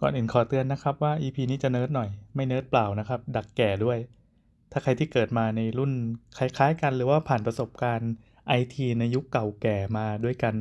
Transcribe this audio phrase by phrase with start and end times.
[0.00, 3.98] ก่อนอื่นขอเตือนนะครับว่า EP นี้จะเนิร์ดหน่อย ไม่เนิร์ดเปล่านะครับ ดักแก่ด้วย
[4.72, 5.92] ถ้าใครที่เกิดมาในรุ่น
[6.38, 8.12] คล้ายๆ กันหรือว่าผ่านประสบการณ์
[8.48, 10.54] ไอทีในยุคเก่าแก่มาด้วยกัน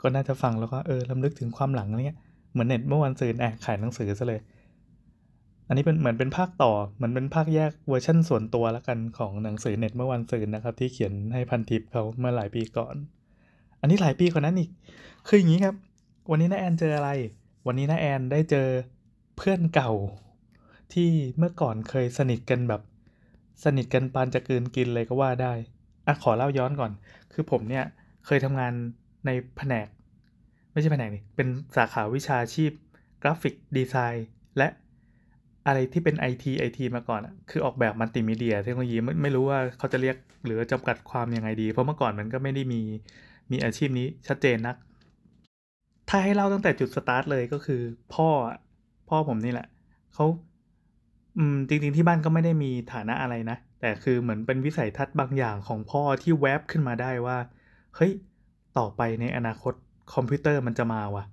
[0.00, 2.16] ก็น่าจะฟังแล้วก็เออรำลึกถึงความหลังเนี้ย
[2.52, 4.40] เหมือนเน็ตเมื่อวันซืนแอบขายหนังสือซะเลย
[5.68, 12.94] อันนี้เป็นเหมือนเป็นภาคต่อเหมือนเป็นภาคแยกเวอร์ชั่นส่วนตัวละกันของหนังสือเน็ตเมื่อวันซืนนะครับ ที่เขียนให้พันทิปเขาเมื่อหลายปีก่อน
[13.80, 14.70] อันนี้หลายปีกว่านั้นอีก
[15.26, 15.74] คืออย่างนี้ครับ
[16.30, 17.10] วันนี้น้าแอนเจออะไร
[17.66, 18.68] วันนี้น้าแอนได้เจอ
[19.36, 19.92] เพื่อนเก่า
[20.92, 21.08] ที่
[21.38, 22.82] เมื่อก่อนเคยสนิทกันแบบ
[23.64, 25.52] สนิทกันปานจะกืนกินเลยก็ว่าได้
[26.06, 26.92] อะขอเล่าย้อนก่อน
[27.32, 27.84] คือผมเนี่ย
[28.26, 28.72] เคยทำงาน
[29.26, 29.86] ในแผนก
[30.72, 32.72] ไม่ใช่แผนกนี่เป็นสาขาวิชาชีพ
[33.22, 34.26] กราฟิกดีไซน์
[34.58, 34.68] และ
[35.66, 37.20] อะไรที่เป็น IT IT มาก่อน
[37.50, 42.80] คือออกแบบมัลติมีเดีย เทคโนโลยีไม่ไม่รู้ว่าเขาจะเรียกหรือจำกัดความยังไงดี เพราะเมื่อก่อนมันก็ไม่ได้มี
[43.52, 44.76] มีอาชีพนี้ชัดเจนนัก
[46.08, 47.82] ถ้าให้เล่าตั้งแต่จุดสตาร์ทเลยก็คือ
[48.14, 48.28] พ่อ
[49.08, 49.68] พ่อผมนี่แหละ
[50.14, 50.26] เขา
[51.38, 57.38] อืมจริงๆที่บ้านก็ไม่ได้มีฐานะอะไรนะ แต่คือเหมือนเป็นวิสัยทัศน์บางอย่างของพ่อที่แวบขึ้นมาได้ว่า
[57.96, 58.12] เฮ้ย
[58.78, 59.74] ต่อไปในอนาคต
[60.14, 61.24] คอมพิวเตอร์มันจะมาว่ะ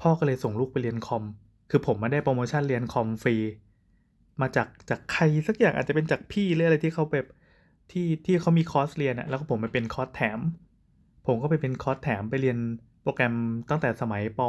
[0.00, 1.24] พ่อก็เลยส่งลูกไปเรียนคอม
[1.70, 3.36] คือผมมาได้โปรโมชั่นเรียนคอมฟรี
[4.40, 7.26] มาจากจากใครสักอย่างอาจจะเป็นจากพี่หรืออะไรที่เขาแบบ
[7.90, 10.40] ที่ที่เขามีคอร์สเรียนอะแล้วก็ผมไปเป็นคอร์สแถม
[11.26, 12.58] ผมก็ไปเป็นคอร์สแถมไปเรียน
[13.04, 13.34] โปรแกรม
[13.70, 14.40] ตั้งแต่สมัยป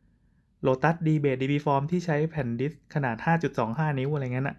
[0.00, 3.16] .6 Lotus dBase dB Four ที่ใช้แผ่นดิสก์ขนาด
[3.56, 4.56] 5.25 นิ้วอะไรเงี้ยน่ะ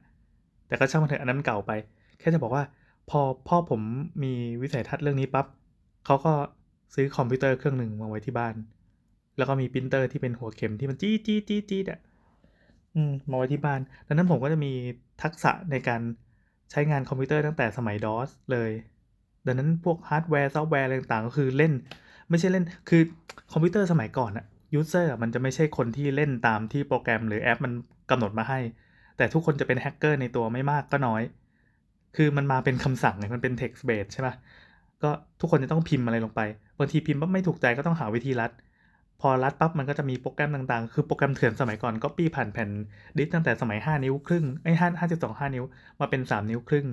[0.67, 1.71] แต่ก็ช่างมันเถอะอันนั้นเก่าไป
[2.19, 2.63] แค่จะบอกว่า
[3.09, 3.81] พอพ่อผม
[4.23, 5.45] มีวิสัยทัศน์เรื่องนี้ปั๊บ
[6.05, 6.33] เขาก็
[6.93, 8.55] ซื้อคอมพิวเตอร์เครื่องหนึ่งมาไว้ที่บ้าน
[9.37, 11.99] แล้วก็มีปรินเตอร์ที่เป็นหัวเข็มที่มันจี้จี้จี้จี้อะ
[12.95, 14.71] อืมมาไว้ที่บ้าน ดังนั้นผมก็จะมี
[15.23, 16.01] ทักษะในการ
[16.71, 18.71] ใช้งานคอมพิวเตอร์ตั้งแต่สมัย DOS เลย
[19.45, 21.73] ดังนั้นพวกฮาร์ดแวร์ซอฟต์แวร์อะไรต่างๆ ก็คือเล่น
[22.29, 23.01] ไม่ใช่เล่นคือ
[23.51, 27.73] คอมพิวเตอร์สมัยก่อนอะ user มันจะไม่ใช่คนที่เล่นตามที่โปรแกรมหรือแอปมัน
[28.11, 28.59] กำหนดมาให้
[29.17, 31.21] แต่ทุกคนจะเป็นแฮกเกอร์ในตัวไม่มากก็น้อย
[32.15, 34.29] คือมันมาเป็นคำสั่งไงมันเป็น text based ใช่ไหม
[35.03, 35.09] ก็
[35.39, 36.41] ทุกคนจะต้องพิมพ์อะไรลงไป
[36.79, 38.51] บางทีพิมพ์ปั๊บไม่ถูกใจก็ต้องหาวิธีลัด
[39.21, 42.69] พอรัดปั๊บมันก็จะมีโปรแกรมต่างๆ คือโปรแกรมเถื่อนสมัยก่อนก็ปี้ผ่านแผ่น
[43.17, 45.63] ดิสตั้งแต่สมัย 5 นิ้วครึ่งไอ้ห้าห้าจุดสองห้านิ้ว
[45.99, 46.87] มาเป็น 3 นิ้วครึ่ง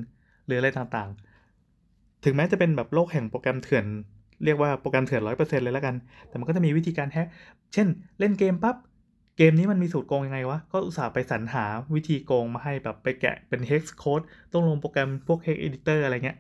[0.47, 3.87] หรืออะไรต่างๆ ถึงแม้จะเป็นแบบโลกแห่งโปรแกรมเถื่อน
[4.45, 5.95] เรียกว่าโปรแกรมเถื่อนร้อยเปอร์เซ็นต์เลยแล้วกัน
[6.29, 7.27] แต่มันก็จะมีวิธีการแฮก
[7.73, 7.87] เช่น
[8.19, 8.77] เล่นเกมปั๊บ
[9.39, 11.65] เกมนี้มันมีสูตรโกงยังไงวะ ก็อุตส่าห์ไปสรรหา
[11.95, 16.39] วิธีโกงมาให้แบบไปแกะเป็น hex code ต้องลงโปรแกรมพวก hex editor อะไรเงี้ย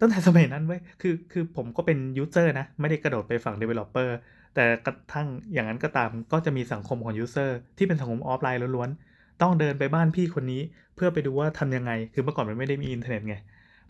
[0.00, 4.08] ตั้งแต่สมัยนั้นเว้ยคือ คือผมก็เป็น user นะ ไม่ได้กระโดดไปฝั่ง developer
[4.54, 10.62] แต่กระทั่งอย่างนั้นก็ตาม ก็จะมีสังคมของ user ที่เป็นสังคมออฟไลน์ล้วนๆ ต้องเดินไปบ้านพี่คนนี้
[10.94, 13.36] เพื่อไปดูว่าทำยังไง คือเมื่อก่อนมันไม่ได้มีอินเทอร์เน็ตไง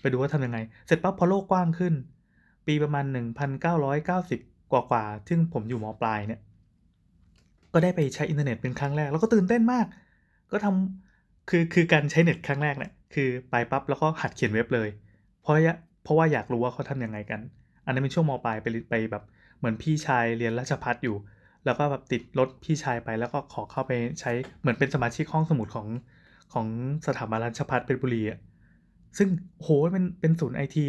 [0.01, 1.95] ไปดูว่าทำยังไง เสร็จปั๊บพอโลกกว้างขึ้น
[2.69, 3.05] ปีประมาณ
[3.69, 6.41] 1990 กว่ากว่าๆซึ่งผมอยู่มปลายเนี่ย
[7.73, 9.87] ก็ได้ไปใช้อินเทอร์เน็ตเป็นครั้งแรก แล้วก็ตื่นเต้นมาก
[10.53, 14.89] ก็ทำคือคือการใช้เน็ตครั้งแรกเนี่ยคือไปปั๊บแล้วก็หัดเขียนเว็บเลย
[15.43, 17.41] เพราะยะเพราะว่าอยากรู้ว่าเขาทำยังไงกัน
[17.85, 19.25] อันนั้นเป็นช่วงมปลายไปไปแบบ
[19.59, 21.17] เหมือนพี่ชายเรียนราชภัฏอยู่
[21.65, 25.87] แล้วก็แบบติดรถพี่ชายไปแล้วก็ขอเข้าไปใช้เหมือนเป็นสมาชิกห้องสมุดของ
[26.53, 26.67] ของ
[27.07, 28.39] สถาบันราชภัฏเพชรบุรีอะ
[29.19, 29.29] ซึ่ง
[29.63, 30.85] โหเป็นเป็นศูนย์ไอที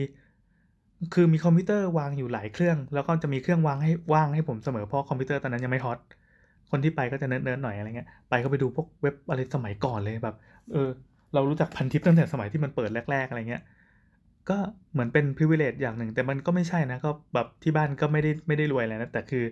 [1.14, 6.00] คือมีคอมพิวเตอร์วางอยู่หลายเครื่อง แล้วก็จะมีเครื่องวางให้ว่างให้ผมเสมอเพราะคอมพิวเตอร์ตอนนั้นยังไม่ฮอต
[6.72, 10.36] คนที่ไปก็จะเนิร์ดๆหน่อยอะไรเงี้ยไปก็ไปดูพวกเว็บอะไรสมัยก่อนเลยแบบ
[10.72, 10.90] เออ
[11.34, 13.64] เรารู้จักพันทิปตั้งแต่สมัยที่มันเปิดแรก ๆอะไรเงี้ย
[14.50, 14.58] ก็
[14.92, 19.44] เหมือนเป็น privilege อย่างหนึ่ง แต่มันก็ไม่ใช่นะก็แบบที่บ้านก็ไม่ได้ไม่ได้รวยอะไรนะแต่คือ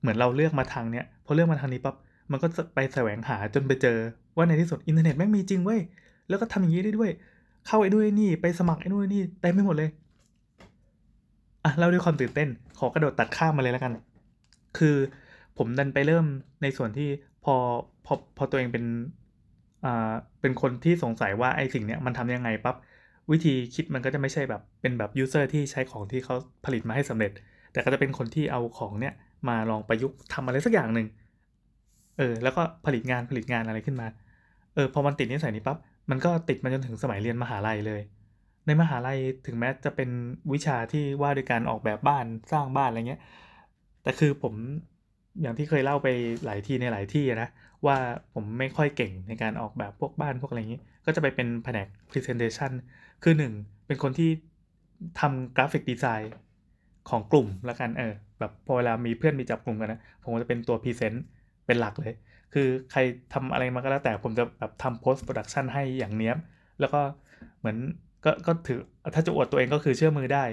[0.00, 1.94] เหมือนเราเลือกมาทางเนี้ยพอเลือกมาทางนี้ปั๊บ
[2.30, 3.98] มันก็ไปแสวงหาจนไปเจอ
[4.36, 5.80] ว่าในที่สุดอินเทอร์เน็ตแม่งมีจริงเว้ย
[6.28, 7.10] แล้วก็ทำอย่างนี้ได้ด้วย
[7.66, 9.90] เข้าไอ้ด้วยนี่ไปสมัครไอ้นู่นนี่เต็มไปหมดเลย
[11.64, 12.48] อะเล่าด้วยความตื่นเต้น
[12.78, 13.92] ขอกระโดดตัดข้ามมาเลยแล้วกัน
[14.78, 14.96] คือ
[15.58, 16.26] ผมดันไปเริ่ม
[16.62, 17.08] ในส่วนที่
[17.44, 17.54] พอ
[18.06, 18.84] พอพอตัวเองเป็น
[19.84, 22.76] อ่าเป็นคนที่สงสัยว่าไอ้สิ่งเนี้ยมันทำยังไงปั๊บ
[23.30, 27.32] วิธีคิดมันก็จะไม่ใช่แบบเป็นแบบยูเซอร์ที่ใช้ของที่เขาผลิตมาให้สำเร็จ
[27.72, 29.14] แต่ก็จะเป็นคนที่เอาของเนี้ย
[29.48, 31.06] มาลองประยุกต์ทำอะไรสักอย่างหนึ่ง
[32.18, 34.06] เออแล้วก็ผลิตงานผลิตงานอะไรขึ้นมา
[34.74, 35.78] เออพอมันติดนิสัยนี้ปั๊บ
[36.10, 38.00] มันก็ติดมาจนถึงสมัยเรียนมหาลัยเลย
[38.66, 40.10] ในมหาลัยถึงแม้จะเป็น
[40.52, 43.20] วิชาที่ว่าด้วยการออกแบบบ้านสร้างบ้านอะไรเงี้ย
[44.02, 44.54] แต่คือผม
[45.40, 46.08] อย่างที่เคยเล่าไป
[46.44, 47.48] หลายที่ในหลายที่นะ
[47.86, 47.96] ว่า
[48.34, 52.72] ผมไม่ค่อยเก่งในการออกแบบพวกบ้านพวกอะไรอย่างนี้ก็จะไปเป็นแผนก Presentation
[53.22, 53.52] คือหนึ่ง
[53.86, 54.30] เป็นคนที่
[55.20, 56.34] ทำ graphic design
[57.10, 61.24] ของกลุ่มละกันเออแบบพอเวลามีเพื่อนมีจับกลุ่มกันนะผมจะเป็นตัว present
[61.66, 62.14] เป็นหลักเลย
[62.54, 63.00] คือใคร
[63.32, 66.34] ทำอะไรมาก็แล้วแต่ผมจะแบบทำ post production ให้อย่างเนี้ย
[66.80, 67.00] แล้วก็
[67.58, 67.76] เหมือน
[68.24, 68.78] ก็ก็ถือ
[69.14, 70.44] ถ้าจะอวดตัวเองก็คือเชื่อมือได้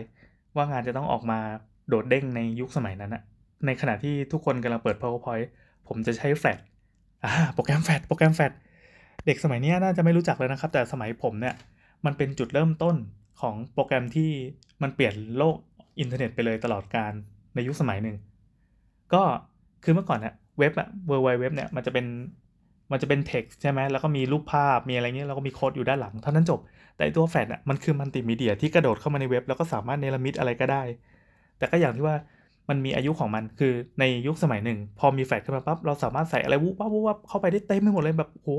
[0.55, 1.39] ว่างานจะต้องออกมา
[1.89, 3.23] โดดเด้งในยุคสมัยนั้นอะ
[3.65, 5.47] ในขณะที่ทุกคนกำลังเปิด PowerPoint
[5.87, 6.59] ผมจะใช้แฟลช
[7.23, 8.51] อ่าโปรแกรมแฟดโปรแกรมแฟด
[9.25, 11.55] เด็กสมัยนี้น่าจะไม่รู้จักเลยนะครับ แต่สมัยผมเนี่ย
[12.05, 12.95] มันเป็นจุดเริ่มต้น
[13.41, 14.29] ของโปรแกรมที่
[14.81, 15.55] มันเปลี่ยนโลก
[15.99, 17.11] อินเทอร์เน็ตไปเลยตลอดกาล
[17.55, 18.17] ในยุคสมัยหนึ่ง
[19.13, 19.23] ก็
[19.83, 22.05] คือเมื่อก่อนเนี่ยเว็บอะ World Wide Web เนี่ยมันจะเป็น
[22.91, 26.59] มันจะเป็นเท็กซ์ใช่ไหมแล้วก็มีรูปภาพมีอะไรเงี้ยแล้วก็มีโค้ดอยู่ด้านหลังเท่านั้นจบ
[26.97, 30.83] แต่ตัวแฟดอะมันคือมัลติมีเดียที่กระโดดเข้ามาในเว็บ แล้วก็สามารถเนรมิตอะไรก็ได้
[31.57, 32.15] แต่ก็อย่างที่ว่า
[32.69, 38.49] มันมีอายุของมันคือในยุคสมัยหนึ่ง พอมีแฟลชขึ้นมาปั๊บเราสามารถใส่อะไรวุบวับวุบวับเข้าไปได้เต็มไปหมดเลยแบบโห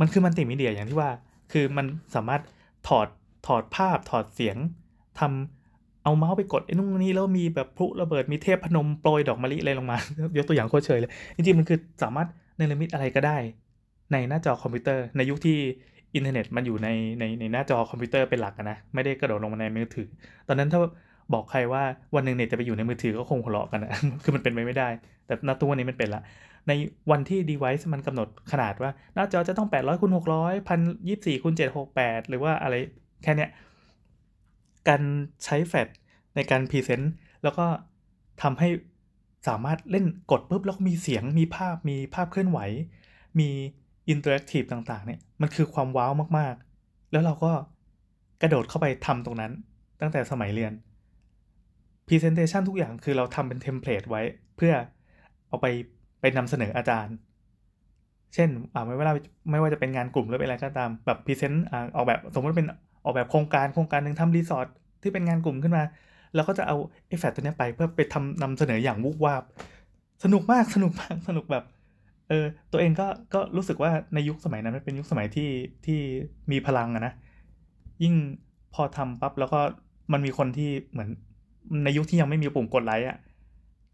[0.00, 1.10] มันคือมัลติมีเดียอย่างที่ว่า
[1.52, 2.42] คือมันสามารถ
[2.88, 3.08] ถอด
[3.46, 4.56] ถอดภาพถอดเสียง
[5.18, 9.98] ทำเอาเมาส์ไปกดไอ้นู่นนี่แล้วมีแบบพลุระเบิดมีเทพพนมโปรยดอกมะลิอะไรลงมา
[10.36, 13.38] ยกตัวอย่างโคตรเชยเลยจริงๆมันคือสามารถ เนรมิตอะไรก็ได้
[14.12, 15.58] ในหน้าจอคอมพิวเตอร์ ในยุคที่
[16.14, 16.88] อินเทอร์เน็ตมันอยู่ใน
[17.18, 20.08] ในในหน้าจอคอมพิวเตอร์เป็นหลักนะ ไม่ได้กระโดดลงมาในมือถือ
[20.48, 20.80] ตอนนั้นถ้า
[21.32, 21.82] บอกใครว่า
[22.14, 23.92] วันหนึ่งเน็ตจะไปอยู่ในมือถือก็คงหัวเราะกันนะ
[24.24, 24.88] คือมันเป็นไปไม่ได้
[25.26, 26.22] แต่ณตัวนี้มันเป็นละ
[26.68, 26.72] ใน
[27.10, 31.54] วันที่ device มันกำหนดขนาดว่าหน้าจอจะต้อง 800คูณ600 1024คูณ
[31.92, 32.74] 768 หรือว่าอะไร
[33.22, 33.50] แค่เนี้ย
[34.88, 35.02] การ
[35.44, 35.88] ใช้แฟลช
[36.36, 37.12] ในการ present
[37.42, 37.66] แล้วก็
[38.42, 38.68] ทำให้
[39.46, 42.58] สามารถเล่นกดปุ๊บแล้วก็มีเสียงมีภาพมีภาพเคลื่อนไหว
[43.40, 43.48] มี
[44.08, 47.52] interactive ต่างๆเนี่ยมันคือความว้าวมากๆ แล้วเราก็
[48.42, 49.52] กระโดดเข้าไปทำตรงนั้น
[50.00, 50.72] ตั้งแต่สมัยเรียน
[52.06, 54.22] Presentation ทุกอย่างคือเราทำเป็น template ไว้
[54.56, 54.74] เพื่อ
[55.48, 55.66] เอาไป
[56.20, 57.14] ไปนำเสนออาจารย์
[58.34, 59.14] เช่นอ่าไม่ว่า
[59.50, 61.64] ไม่ว่าจะเป็นงานกลุ่มหรือเป็นอะไรก็ตามแบบ present
[61.96, 62.68] ออกแบบสมมติเป็น
[63.04, 64.66] ออกแบบโครงการโครงการหนึ่งทำรีสอร์ท
[65.02, 65.84] ที่เป็นงานกลุ่มขึ้นมา
[66.34, 66.76] แล้วก็จะเอา
[67.08, 69.42] ไอ้แฟลตัวนี้ไปเพื่อไปทำนำเสนออย่างวุบวาบ
[70.24, 71.64] สนุกมากสนุกมากสนุกแบบ
[72.28, 75.50] เออตัวเองก็ก็รู้สึกว่าในยุคสมัยนั้นมันเป็นยุคสมัยที่
[75.86, 76.00] ที่
[76.50, 77.12] มีพลังอะนะ
[78.02, 78.14] ยิ่ง
[78.74, 79.60] พอทำปั๊บแล้วก็
[80.12, 81.08] มันมีคนที่เหมือน
[81.84, 83.18] ในยุคที่ยังไม่มีปุ่มกดไลค์อะ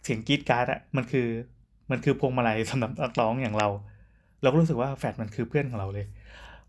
[0.02, 1.26] เสียงกรีดการ์ดอะมันคือ
[1.90, 3.69] มันคือพวงมาลัยสำหรับนักร้องอย่างเรา
[4.42, 6.06] เราก็รู้สึกว่าแฟดมันคือเพื่อนของเราเลย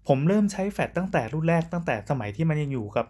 [0.08, 3.06] ผมเริ่มใช้แฟดตั้งแต่รุ่นแรกตั้งแต่สมัยที่มันยังอยู่กับ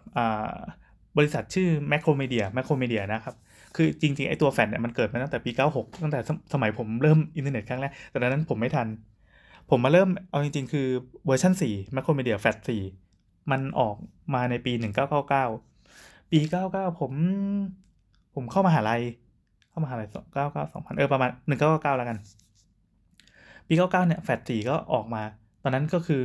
[1.16, 3.34] บริษัทชื่อ Macromedia Macromedia นะครับ
[3.76, 6.20] คือจริงๆ ไอตัวแฟดเนี่ยมันเกิดมาตั้งแต่ปี 96 ตั้งแต่
[6.52, 8.86] สมัยผมเริ่มอินเทอร์เน็ตครั้งแรก แต่ตอนนั้นผมไม่ทัน
[9.70, 10.86] ผมมาเริ่มเอาจริงๆ คือ
[11.26, 12.56] เวอร์ชัน4 Macromedia Fat
[13.04, 13.96] 4มันออก
[14.34, 14.72] มาในปี
[15.52, 16.38] 1999 ปี
[16.70, 17.12] 99 ผม
[18.34, 19.02] ผมเข้ามหาลัย
[19.70, 22.18] เข้ามาหาลัยเก้าเก้าสองพันเออประมาณหนึ่งเก้าเก้าแล้วกัน
[23.66, 25.22] ปีเก้าเก้าเนี่ยแฟดสี่ก็ออกมา
[25.62, 26.22] ตอนนั้นก็คือ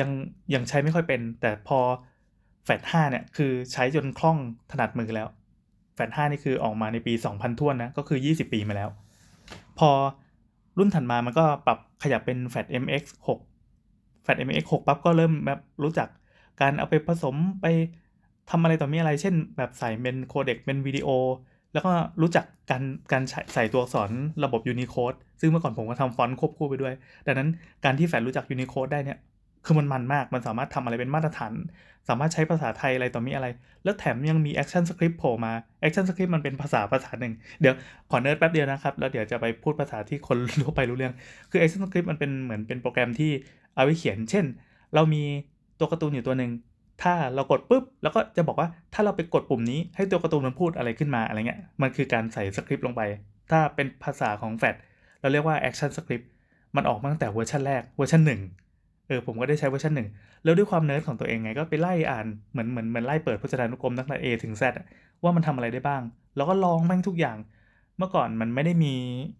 [0.00, 0.10] ยัง
[0.54, 1.78] ยังใช้ไม่ค่อยเป็น แต่พอ
[2.70, 4.38] ฟดห้าเนี่ยคือใช้จนคล่อง
[4.70, 5.28] ถนัดมือแล้ว
[5.94, 8.88] แฟดห้านี่คือออกมาในปีสองพันทวนนะก็คือยี่สิบปีมาแล้ว
[9.78, 9.90] พอ
[10.78, 13.02] รุ่นถัดมามันก็ปรับขยับเป็นแฟด MX
[13.66, 16.08] 6แฟด MX 6ปั๊บก็เริ่มแบบรู้จัก
[16.60, 17.66] การเอาไปผสมไป
[18.50, 21.08] ทำอะไรต่อมีอะไร เช่น แบบใส่เป็น codec เป็นวิดีโอ
[21.72, 22.82] แล้วก็รู้จักการ
[23.12, 23.22] การ
[23.54, 24.10] ใส่ตัวอักษร
[24.44, 26.94] ระบบ Unicode ซึ่งเมื่อก่อนผมก็ทำฟอนต์ควบคู่ไปด้วย
[27.26, 27.48] ดังนั้น
[27.84, 29.18] การที่แฟนรู้จัก Unicode ได้เนี่ย
[29.64, 31.52] คือมันมันมาก มันสามารถทำอะไรเป็นมาตรฐาน
[32.08, 33.46] สามารถใช้ภาษาไทยอะไรต่อมีอะไร
[33.84, 35.52] แล้วแถมยังมี Action Script โผล่มา
[35.82, 37.74] Action Script มันเป็นภาษาภาษาหนึ่ง เดี๋ยว
[38.10, 41.14] ขอเนิร์ดแป๊บเดียวนะครับ แล้วเดี๋ยวจะไปพูดภาษาที่คนทั่วไปรู้เรื่อง
[41.50, 43.30] คือ Action Script มันเป็นเหมือนเป็นโปรแกรมที่
[43.74, 44.44] เอาไว้เขียน เช่น
[44.94, 45.22] เรามี
[45.78, 46.50] ตัวการ์ตูนอยู่ตัวหนึ่ง
[47.02, 53.02] ถ้าเรากดปุ๊บ แล้วก็จะบอกว่า ถ้าเราไปกดปุ่มนี้ ให้ตัวการ์ตูนมันพูดอะไรขึ้นมาอะไรเงี้ย มันคือการใส่สคริปต์ลงไป
[53.50, 54.74] ถ้าเป็นภาษาของแฟด
[55.20, 56.24] เราเรียกว่า Action Script
[56.76, 58.40] มันออกมาตั้งแต่เวอร์ชันแรกเวอร์ชันหนึ่ง
[59.10, 60.08] เออผมก็ได้ใช้เวอร์ชันหนึ่ง
[60.44, 64.62] แล้วด้วยความเนิร์ดของตัวเองไงก็ไปไล่อ่านเหมือนเหมือนเหมือนไล่เปิดพจนานุกรมตั้งแต่ A ถึง Z
[65.22, 66.02] ว่ามันทำอะไรได้บ้าง
[66.36, 67.36] แล้วก็ลองแม่งทุกอย่าง
[67.98, 68.92] เมื่อก่อนมันไม่ได้มี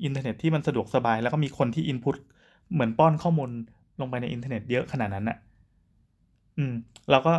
[0.04, 2.16] อินเทอร์เน็ตที่มันสะดวกสบาย แล้วก็มีคนที่ input
[2.72, 3.50] เหมือนป้อนข้อมูล
[4.00, 5.36] ลงไปในอินเทอร์เน็ตเยอะขนาดนั้นอะ
[6.58, 6.72] อืม
[7.10, 7.32] เราก็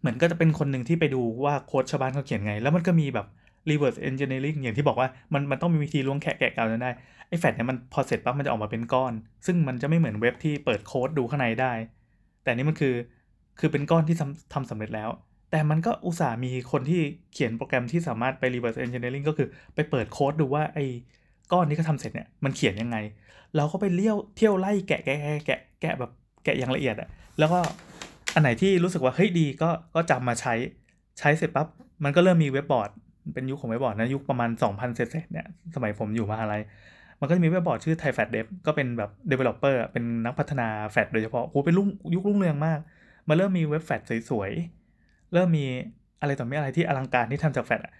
[0.00, 3.26] เหมือนก็จะเป็นคนหนึ่งที่ไปดูว่าโค้ดชาวบ้านเขาเขียนไง แล้วมันก็มีแบบ
[3.70, 6.90] reverse engineering อย่างที่บอกว่ามันมันต้องมีวิธีล้วงแคะแกะเกาจนได้
[7.28, 9.12] ไอ้แฟดเนี่ยมันพอเสร็จปั๊บมันจะออกมาเป็นก้อน
[9.46, 11.72] ซึ่งมันจะไม่เหมือนเว็บที่เปิดโค้ดดูข้างในได้
[12.44, 12.94] แต่นี่มันคือ
[13.60, 15.10] คือเป็นก้อนที่ทำทำสำเร็จแล้ว
[15.50, 17.00] แต่มันก็อุตส่าห์มีคนที่
[17.32, 20.84] เขียนโปรแกรมที่สามารถไป reverse engineering ก็คือไปเปิดโค้ดดูว่าไอ้
[21.52, 22.96] ก้อนที่เขาทำเสร็จเนี่ยมันเขียนยังไง
[23.56, 26.10] เราก็ไปเลี้ยวเที่ยวไล่แกะแกะแกะแกะแบบ
[26.44, 27.08] แกะอย่างละเอียดอะ
[27.38, 27.58] แล้วก็
[28.34, 30.54] อันไหนที่รู้สึกว่าเฮ้ยดีก็ก็จำมาใช้
[31.18, 31.66] ใช้เสร็จปั๊บ
[32.04, 32.90] มันก็เริ่มมีเว็บบอร์ด
[33.34, 36.54] เป็นยุคของเว็บบอร์ดนะยุคประมาณ 2,000เศษเนี่ยสมัยผมอยู่มาอะไร
[37.20, 42.78] มันก็จะมีเว็บบอร์ดชื่อ Thai Fat Dev ก็เป็นแบบ developer เป็นนักพัฒนาแฟดโดยเฉพาะโอ้เป็นรุ่งยุครุ่งเรืองมาก
[43.28, 45.66] มาเริ่มมีเว็บแฟดสวยๆ เริ่มมี
[46.20, 47.92] อะไรต่อมีอะไรที่อลังการที่ทำจากแฟดอะ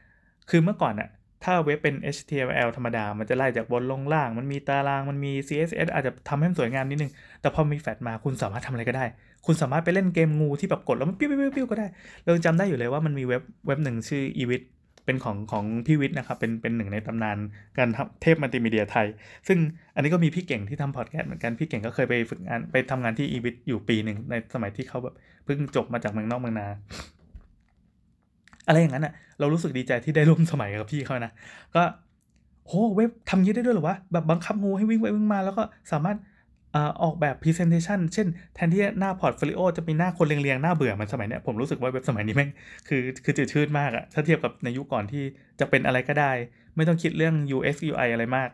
[0.50, 1.08] คือเมื่อก่อนอะ
[1.44, 9.04] ถ้าเว็บเป็น HTML ธรรมดา มันจะไล่จากบนลงล่าง มันมีตาราง มันมี CSS อาจจะทำให้มันสวยงามนิดนึง แต่พอมีแฟลชมา คุณสามารถทำอะไรก็ได้
[9.46, 11.86] คุณสามารถไปเล่นเกมงูที่แบบกดแล้วมันปิ้วปิ้วปิ้วก็ได้
[12.24, 14.62] เราจำได้อยู่เลยว่ามันมีเว็บเว็บหนึ่งชื่อ e w i t
[15.08, 17.38] เป็นของของพี่วิทย์นะครับ เป็นเป็นหนึ่งในตำนาน
[17.78, 19.06] การทำเทพมัลติมีเดียไทย
[19.48, 19.58] ซึ่ง
[19.94, 26.66] อันนี้ก็มีพี่เก่งที่ทำพอดแคสต์เหมือนกัน พี่เก่งก็เคยไปฝึกงานไปทำงานที่อีวิทย์อยู่ปีหนึ่งในสมัยที่เขาแบบเพิ่งจบมาจากเมืองนอกเมืองนา
[28.66, 31.32] อะไรอย่างนั้นอะ เรารู้สึกดีใจที่ได้ร่วมสมัยกับพี่เขานะ
[31.76, 31.82] ก็
[32.66, 35.62] โหเว็บทำงี้ได้ด้วยเหรอวะแบบบังคับงูให้วิ่งไปวิ่งมาแล้วก็
[35.92, 36.16] สามารถ
[37.02, 42.50] ออกแบบ Presentation เช่นแทนที่หน้า portfolio จะมีหน้าคนเรียงๆ หน้าเบื่อมันสมัยเนี้ยผมรู้สึกว่าเว็บสมัยนี้แม่ง
[42.88, 45.24] คือคือจืดชืดมากอะถ้าเทียบกับในยุคก่อนที่
[45.60, 46.32] จะเป็นอะไรก็ได้
[46.76, 48.48] ไม่ต้องคิดเรื่อง UX UI อะไรมาก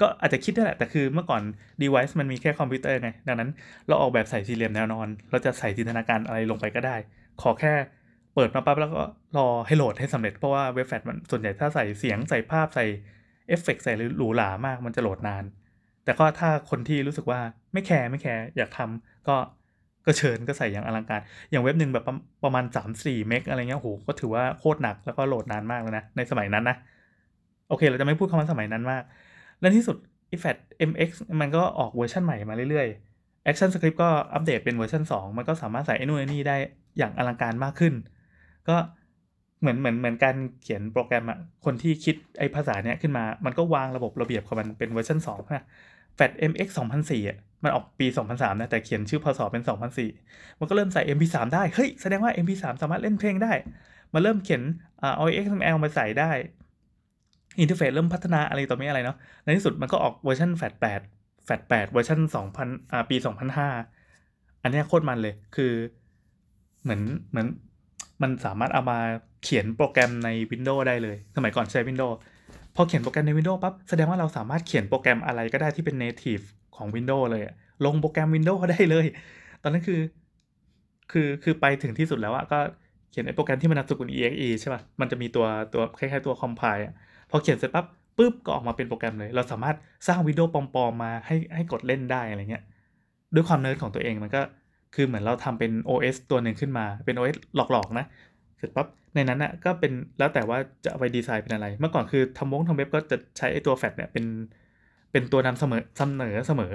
[0.00, 1.42] ก็อาจจะคิดได้แหละ แต่คือเมื่อก่อน
[1.82, 3.50] device มันมีแค่คอมพิวเตอร์ไง ดังนั้น
[3.88, 6.96] เราออกแบบใส่สี่เหลี่ยมแนวนอน เราจะใส่จินตนาการอะไรลงไปก็ได้
[7.42, 7.72] ขอแค่
[8.34, 9.02] เปิดมาปั๊บแล้วก็
[9.36, 12.84] รอให้โหลดให้สำเร็จเพราะว่าเว็บแฟลชมันส่วนใหญ่ถ้าใส่เสียงใส่ภาพใส่
[13.48, 15.44] เอฟเฟกใส่หรูหรามากมันจะโหลดนาน
[16.04, 17.40] แต่ก็ถ้าคนที่รู้สึกว่า
[17.72, 19.36] ไม่แคร์ไม่แคร์อยากทำก็
[20.06, 22.04] ก็เชิญก็ใส่อย่างอลังการ อย่างเว็บหนึ่งแบบ
[22.44, 22.64] ประมาณ
[22.96, 26.76] 3-4 เมกอะไรเงี้ยโหก็ถือว่าโคตรหนักแล้วก็โหลดนานมากเลยนะ ในสมัยนั้นนะ
[27.68, 29.02] โอเค เราจะไม่พูดคำว่าสมัยนั้นมาก
[29.60, 29.96] และที่สุด
[30.34, 30.56] ไอ Flash
[30.90, 36.56] MX มันก็ออกเวอร์ชันใหม่มาเรื่อยๆ Action Script ก็อัปเดตเป็นเวอร์ชัน2 มันก็สามารถใส่ไอ้นู่นไอ้นี่ได้
[36.98, 37.94] อย่างอลังการมากขึ้น
[38.68, 38.76] ก็
[39.60, 45.64] เหมือนเหมือนเหมือนการเขียนโปรแกรมอะคนที่คิดไอ้ภาษาเนี้ยขึ้นมา มันก็วางระบบระเบียบของมันเป็นเวอร์ชัน2นะ
[46.18, 46.68] Fat MX
[47.00, 49.62] 2004อะมันออกปี 2003 นะ แต่เขียนชื่อพศเป็น
[50.10, 53.52] 2004 มันก็เริ่มใส่ MP3 ได้ เฮ้ย แสดงว่า MP3 สามารถเล่นเพลงได้
[54.14, 54.62] มาเริ่มเขียน
[55.16, 56.30] เอา XML มาใส่ได้
[57.60, 60.74] interface เริ่มพัฒนาอะไรต่อมิอะไรเนาะ ในที่สุดมันก็ออกเวอร์ชัน Fat
[61.10, 62.20] 8 Fat 8เวอร์ชัน
[62.56, 63.16] 2000อ่าปี
[63.90, 65.72] 2005 อันนี้โคตรมันเลย คือ
[66.82, 67.00] เหมือน
[67.30, 67.46] เหมือน
[68.22, 68.98] มันสามารถเอามา
[69.42, 72.14] เขียนโปรแกรมใน Windows ได้เลย สมัยก่อนใช้ Windows
[72.76, 76.44] พอเขียนโปรแกรมใน Windows ปั๊บแสดงว่าเราสามารถเขียนโปรแกรมอะไรก็ได้ที่เป็น native
[76.76, 77.42] ของ Windows เลย
[77.84, 79.06] ลงโปรแกรม Windows ได้เลย
[79.62, 80.00] ตอนนั้นคือ
[81.12, 82.58] คือคือไปถึงที่สุดแล้วอะก็
[83.10, 86.94] เขียนไอ้โปรแกรมที่มันนามสกุล exe ใช่ป่ะมันจะมีตัวตัวคล้ายๆตัว compile อะ
[87.30, 92.64] พอเขียนเสร็จปั๊บปุ๊บก็ออกมาเป็นโปรแกรมเลย เราสามารถสร้างวิดีโอปลอมๆมาให้ให้กดเล่นได้อะไรเงี้ย
[93.34, 94.42] ด้วยความเนิร์ดของตัวเองมันก็
[94.94, 98.06] คือเหมือนเราทำเป็น OS ตัวหนึ่งขึ้นมาเป็น OS หลอกๆนะ
[98.60, 104.24] เสร็จปั๊บในนั้นน่ะก็เป็นแล้วแต่ว่าจะเอาไปดีไซน์เป็นอะไร เมื่อก่อนคือทำวงทำเว็บก็จะใช้ไอตัวแฟตเนี่ยเป็น
[105.12, 106.72] เป็นตัวนำเสมอเสนอเสมอ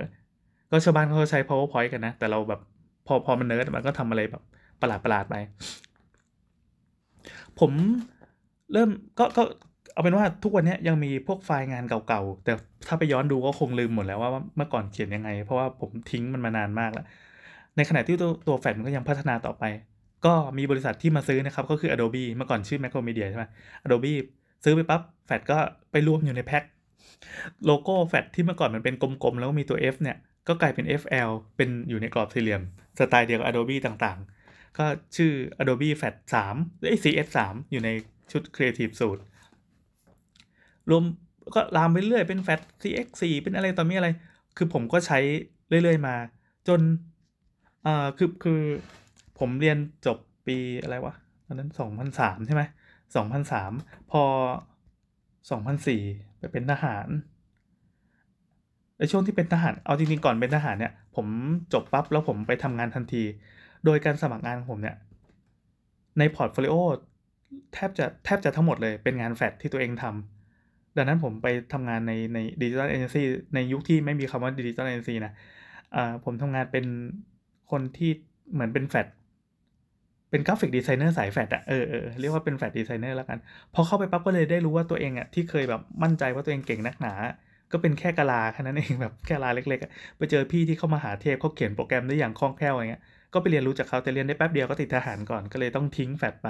[0.69, 2.61] ก็ชาวบ้านเขาใช้ powerpoint กันนะ แต่เราแบบ
[3.07, 4.43] พอพอมันเนิร์ดมันก็ทำอะไรแบบ
[4.81, 5.35] ประหลาดประหลาดไป
[7.59, 7.71] ผม
[8.73, 8.89] เริ่ม
[9.19, 9.43] ก็ก็
[9.93, 12.53] เอาเป็นว่าทุกวันนี้ยังมีพวกไฟล์งานเก่าๆ แต่
[12.87, 17.05] ถ้าไปย้อนดูก็คงลืมหมดแล้วว่าเมื่อก่อนเขียนยังไง เพราะว่าผมทิ้งมันมานานมากแล้ว
[17.75, 19.63] ในขณะที่ตัวตัวแฟลมันก็ยังพัฒนาต่อไป
[20.25, 23.45] ก็มีบริษัทที่มาซื้อนะครับก็คือ Adobe เมื่อก่อนชื่อ Macromedia ใช่ไหม
[23.85, 24.13] Adobe
[24.63, 25.57] ซื้อไปปับ๊บแฟดก็
[25.91, 26.63] ไปรวมอยู่ในแพ็ค
[27.65, 30.17] โลโก้แฟดที่เมื่อก่อนมันเป็นกลมๆ แล้วมีตัว F เนี่ย
[30.47, 32.61] ก็กลายเป็น FL เป็นอยู่ในกรอบสี่เหลี่ยม
[32.99, 35.31] สไตล์เดียวกับ Adobe ต่างๆ ก็ชื่อ
[35.61, 36.15] Adobe Fat
[36.51, 37.89] 3ไอ้ CS 3อยู่ใน
[38.31, 39.23] ชุด Creative Suite
[40.89, 41.03] รวม
[41.55, 44.09] ก็ลามไปเรื่อยเป็น Fat CX 4เป็นอะไรต่อมีอะไร
[44.57, 45.19] คือผมก็ใช้
[45.69, 46.15] เรื่อยๆมา
[46.67, 46.81] จน
[47.85, 48.61] อ่าคือคือ
[49.39, 51.13] ผมเรียนจบปีอะไรวะ
[51.45, 52.63] ตอนนั้นสองพันสามใช่ไหม
[53.15, 53.71] สองพันสาม
[54.11, 54.21] พอ
[55.51, 56.01] สองพันสี่
[56.37, 57.07] ไปเป็นทหาร
[58.97, 61.27] ในช่วงที่เป็นทหาร เอาจริงๆก่อนเป็นทหารเนี่ย ผม
[61.73, 63.23] จบปั๊บแล้วผมไปทำงานทันที
[63.85, 64.95] โดยการสมัครงานของผมเนี่ย
[66.19, 66.75] ใน portfolio
[67.73, 75.33] แทบจะแทบจะทั้งหมดเลยเป็นงานแฟดที่ตัวเองทำดังนั้นผมไปทำงานในใน digital agency ในยุคที่ไม่มีคำว่า digital agency นะ
[76.23, 76.85] ผมทำงานเป็น
[77.71, 78.11] คนที่
[78.53, 79.07] เหมือนเป็นแฟด
[80.29, 83.37] เป็น graphic designer สายแฟดอะเออเออเรียกว่าเป็น Flash designer แล้วกัน
[83.73, 87.13] พอเข้าไปปั๊บก็เลยได้รู้ว่าตัวเองอะที่เคยแบบมั่นใจว่าตัวเองเก่งนักหนา
[87.71, 93.03] ก็เป็นแค่กะลาแค่นั้นเองแบบกะลาเล็กๆไปเจอพี่ที่เข้ามาหาเทพเขาเขียนโปรแกรมได้อย่างคล่องแคล่วอะไรเงี้ย
[93.33, 96.47] ก็ไปเรียนรู้จากเขาแต่เรียนได้แป๊บเดียวก็ติดทหารก่อนก็เลยต้องทิ้งแฟดไป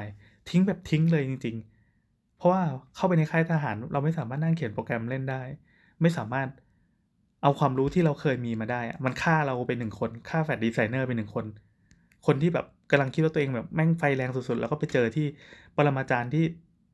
[0.50, 1.56] ทิ้งแบบทิ้งเลยจริง
[1.98, 2.62] ๆ เพราะว่า
[2.96, 5.42] เข้าไปในค่ายทหารเราไม่สามารถนั่งเขียนโปรแกรมเล่นได้
[6.02, 6.48] ไม่สามารถ
[7.44, 11.46] เอาความรู้ที่เราเคยมีมาได้ มันฆ่าเราเป็นหนึ่งคนฆ่าแฟดดีไซเนอร์เป็นหนึ่งคน
[12.26, 15.26] คนที่แบบ กำลังคิดว่าตัวเองแบบแม่งไฟแรงสุดๆ แล้วก็ไปเจอที่
[15.78, 16.44] ปรมาจารย์ที่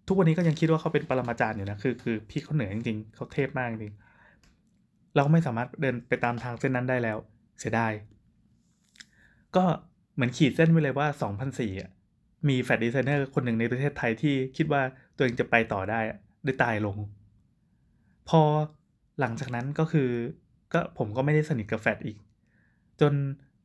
[0.08, 3.94] ทุกวันนี้ก็ยังคิดว่าเขาเป็นปรมาจารย์อยู่นะคือคือพี่เขาเหนือจริงๆเขาเทพมากจริง
[5.16, 7.18] เราไม่สามารถเดินไปตามทางเส้นนั้นได้แล้ว
[7.60, 7.94] เสียดาย
[9.56, 9.64] ก็
[10.14, 11.08] เหมือนขีดเส้นไว้เลยว่า
[11.44, 11.90] 2004อะ
[12.50, 14.82] มีแฟดดีไซเนอร์คนหนึ่งในประเทศไทยที่คิดว่า
[15.16, 16.00] ตัวเองจะไปต่อได้
[16.46, 16.98] ได้ตายลง
[18.30, 18.42] พอ
[19.20, 20.10] หลังจากนั้นก็คือ
[20.74, 22.18] ก็ผมก็ไม่ได้สนิทกับแฟดอีก
[23.02, 23.14] จน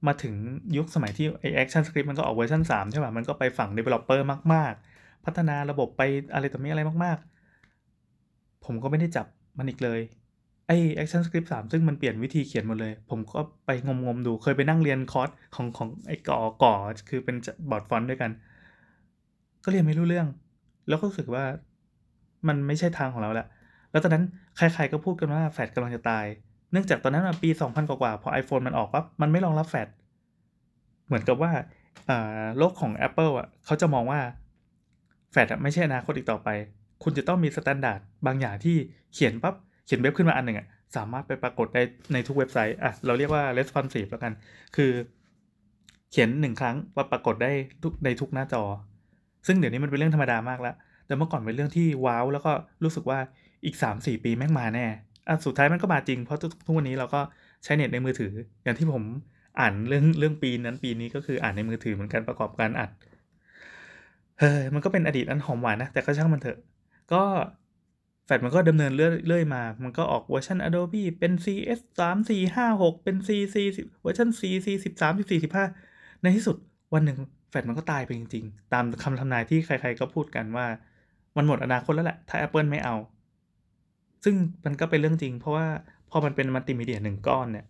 [0.06, 0.34] มาถึง
[0.76, 4.20] ยุคสมัยที่ไอ Action Script มันก็ออกเวอร์ชัน3 ใช่ป่ะ มันก็ไปฝั่ง Developer
[4.54, 6.02] มาก ๆ พัฒนาระบบไป
[6.34, 7.18] อะไรต่อมีอะไรมาก
[7.90, 9.26] ๆ ผมก็ไม่ได้จับ
[9.58, 10.00] มันอีกเลย
[10.66, 10.72] ไอ
[11.02, 16.74] Action Script 3ซึ่งมันเปลี่ยนวิธีเขียนหมดเลย ผมก็ไปงมๆดูเคยไปนั่งเรียนคอร์สของของไอก่อก่อ
[17.08, 17.36] คือเป็น
[17.70, 18.30] บอร์ดฟอนต์ด้วยกัน
[19.64, 20.26] ก็เรียนไม่รู้เรื่อง
[20.88, 21.44] แล้วก็รู้สึกว่า
[22.48, 23.46] มันไม่ใช่ทางของเราล้ว
[23.90, 24.24] แล้วตอนนั้น
[24.56, 26.24] ใครๆก็พูดกันว่าแฟดกำลังจะตาย
[26.72, 29.88] เนื่องจากตอนนั้นปี 2000 กว่าๆพอ iPhone มันออกปั๊บมันไม่รองรับแฟด
[31.06, 31.52] เหมือนกับว่า
[32.58, 34.20] โลกของ Apple อะเขาจะมองว่า
[35.32, 36.48] แฟดไม่ใช่อนาคตอีกต่อไป
[37.02, 38.76] คุณจะต้องมี standard บางอย่างที่
[39.14, 39.54] เขียนปั๊บ
[39.86, 41.82] เขียนเว็บขึ้นมาอันหนึ่งอะสามารถไปปรากฏได้
[42.12, 44.32] ในทุกเว็บไซต์อะเราเรียกว่า responsive แล้วกัน
[44.76, 44.90] คือ
[46.10, 48.62] เขียนหนึ่งครั้งว่าปรากฏได้ทุกในทุกหน้าจอ
[49.46, 50.74] ซึ่งเดี๋ยวนี้มันเป็นเรื่องธรรมดามากแล้ว
[51.06, 52.52] แต่เมื่อก่อนเป็นเรื่องที่ว้าวแล้วก็
[52.84, 53.18] รู้สึกว่า
[53.64, 54.86] อีก 3-4 ปีแม่งมาแน่
[55.44, 57.20] สุดท้ายมันก็มาจริงเพราะทุกวันนี้เราก็
[57.64, 58.32] ใช้เน็ตในมือถือ
[58.64, 59.02] อย่างที่ผม
[59.60, 62.90] อ่านเรื่องเรื่องปีนั้นปีนี้ก็คืออ่านในมือถือเหมือนกันประกอบการอัด
[64.38, 66.58] เฮ้ยมันก็เป็นอดีตอันหอมหวานนะ แต่ก็ช่างมันเถอะ
[67.12, 67.22] ก็
[68.24, 73.56] แฟดมันก็ดำเนินเรื่อยๆมา มันก็ออกเวอร์ชัน Adobe เป็น CS 3 4 5 6 เป็น CC
[74.02, 76.56] เวอร์ชัน CC 13 14 15 ในที่สุด
[76.94, 77.18] วันหนึ่ง
[77.50, 80.66] แฟดมันก็ตายไปจริงๆ ตามคำทำนายที่ใครๆก็พูดกันว่า
[81.36, 82.94] มันหมดอนาคตแล้วแหละ ถ้า Apple ไม่เอา
[84.26, 85.66] ซึ่งมันก็เป็นเรื่องจริง เพราะว่า
[86.10, 87.66] พอมันเป็นมัลติมีเดียหนึ่งก้อนเนี่ย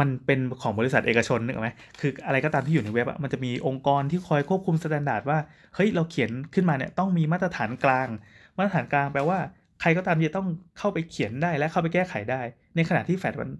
[0.00, 1.70] มันเป็นของบริษัทเอกชนนึกออกไหม
[2.00, 5.38] คืออะไรก็ตามที่อยู่ในเว็บอะมันจะมีองค์กรที่คอยควบคุม standard ว่า
[5.74, 8.08] เฮ้ยเราเขียนขึ้นมาเนี่ยต้องมีมาตรฐานกลาง
[8.56, 9.38] มาตรฐานกลางแปลว่า
[9.80, 10.48] ใครก็ตามจะต้อง
[10.78, 12.40] เข้าไปเขียนได้และเข้าไปแก้ไขได้
[12.76, 13.50] ในขณะที่แฟดมัน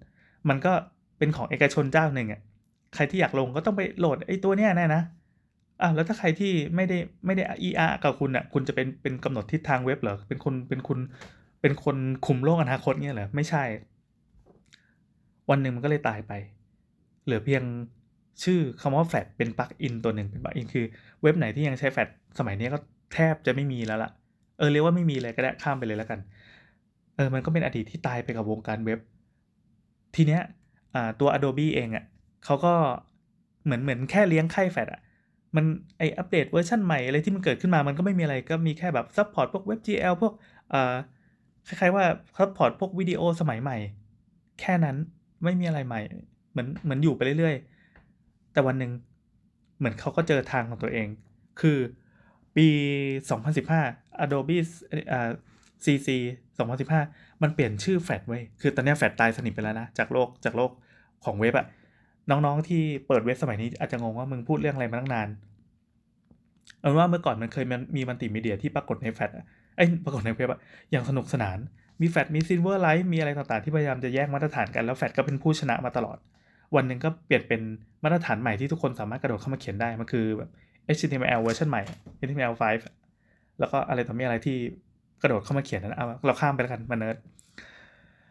[0.49, 0.73] มันก็
[1.19, 2.41] เป็นของเอกชนเจ้าหนึ่งอะ
[2.95, 5.03] ใครที่อยากลงก็ต้องไปโหลดไอ้ตัวเนี้ยแน่นะ
[5.83, 10.99] อะแล้วถ้าใครที่ไม่ได้ไม่ได้ ER กับคุณอะคุณจะเป็นเป็นกำหนดทิศทางเว็บเหรอเป็นคนเป็นคุณ
[11.61, 11.97] เป็นคน
[12.27, 13.63] คุมโลกอนาคตเงี้ยเหรอไม่ใช่
[15.51, 16.33] วันหนึ่งมันก็เลยตายไป
[17.25, 17.63] เหลือเพียง
[18.45, 20.85] ชื่อคำว่าแฟลเป็นปลั๊กอินตัวหนึ่งเป็นปลั๊กอินคือ
[21.23, 22.03] เว็บไหนที่ยังใช้แฟล
[22.39, 22.79] สมัยนี้ก็
[23.15, 24.11] แทบจะไม่มีแล้วล่ะ
[24.59, 26.21] เออเรียกว่าไม่มีเลยก็ได้ข้ามไปเลยแล้วกัน
[27.17, 28.99] เออมันก็เป็นอดีตที่ตายไปกับวงการเว็บ
[30.17, 30.43] ทีเนี้ย
[30.95, 32.05] อ่าตัว Adobe เองอะ่ะ
[32.45, 32.75] เขาก็
[33.65, 35.01] เหมือนเหมือนแค่เลี้ยงไข่แฟดอะ่ะ
[35.57, 35.65] มัน
[35.99, 40.33] ไออัปเดตเวอร์ชันใหม่อะไรที่มันเกิดขึ้นมามันก็ไม่มีอะไรก็มีแค่แบบ support พวก WebGL พวก
[40.73, 40.95] อ่า
[41.69, 42.05] คล้ายๆว่า
[42.37, 43.77] support พวกวิดีโอสมัยใหม่
[44.61, 44.97] แค่นั้น
[45.45, 46.01] ไม่มีอะไรใหม่
[46.51, 48.93] เหมือนเหมือนอยู่ไปเรื่อยๆ แต่วันหนึ่ง
[49.79, 51.07] เหมือนเขาก็เจอทางของตัวเอง
[51.61, 51.79] คือ
[52.57, 52.67] ปี
[53.45, 54.57] 2015 Adobe
[55.13, 55.21] อ่
[55.85, 56.09] CC
[56.75, 60.71] 2015 มันเปลี่ยนชื่อแฟดไว้คือตอนนี้แฟดตายสนิทไปแล้วนะ จากโลกจากโลก
[61.25, 61.67] ของเว็บอะ
[62.31, 65.29] น้องๆที่เปิดเว็บสมัยนี้อาจจะงงว่ามึงพูดเรื่องอะไรมาตั้งนาน
[66.81, 67.65] เอาว่าเมื่อก่อนมันเคย
[67.97, 69.31] มีมัลติมีเดียที่ปรากฏในแฟด
[69.79, 70.61] ไอ้ปรากฏในเว็บอะ
[70.91, 71.59] อย่างสนุกสนาน
[72.01, 76.19] มีแฟดมี Silverlight มีอะไรต่างๆ ที่พยายามจะแยกมาตรฐานกันแล้วแฟดก็เป็นผู้ชนะมาตลอด
[76.77, 77.61] วันหนึ่งก็เปลี่ยนเป็น
[78.05, 80.51] มาตรฐานใหม่ที่ทุกคนสามารถกระโดดเข้ามาเขียนได้ มันคือแบบ
[80.97, 81.83] HTML เวอร์ชันใหม่
[82.27, 82.63] HTML5
[83.59, 84.57] แล้วก็อะไรต่อมีอะไรที่
[85.23, 87.17] กระโดดเข้ามาเขียนนั้นเอาเราข้ามไปแล้วกันมาเนิร์ด